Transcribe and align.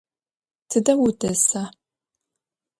Тыдэ 0.69 0.93
удэса? 1.05 1.63